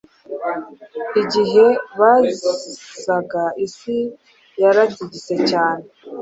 Igihe 1.21 1.65
bazaga 1.99 3.43
isi 3.65 3.97
yaratigise 4.61 5.33
cyane 5.49 5.85